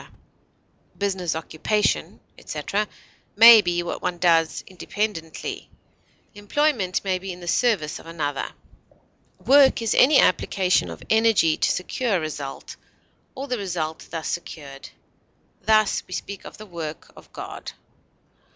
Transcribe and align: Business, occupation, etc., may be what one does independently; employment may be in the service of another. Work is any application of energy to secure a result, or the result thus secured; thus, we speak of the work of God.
Business, 0.97 1.35
occupation, 1.35 2.21
etc., 2.35 2.87
may 3.35 3.61
be 3.61 3.83
what 3.83 4.01
one 4.01 4.17
does 4.17 4.63
independently; 4.65 5.69
employment 6.33 7.03
may 7.03 7.19
be 7.19 7.31
in 7.31 7.39
the 7.39 7.47
service 7.47 7.99
of 7.99 8.07
another. 8.07 8.51
Work 9.45 9.79
is 9.83 9.93
any 9.93 10.19
application 10.19 10.89
of 10.89 11.03
energy 11.11 11.55
to 11.55 11.71
secure 11.71 12.15
a 12.17 12.19
result, 12.19 12.77
or 13.35 13.47
the 13.47 13.59
result 13.59 14.07
thus 14.09 14.27
secured; 14.27 14.89
thus, 15.61 16.01
we 16.07 16.15
speak 16.15 16.45
of 16.45 16.57
the 16.57 16.65
work 16.65 17.11
of 17.15 17.31
God. 17.31 17.73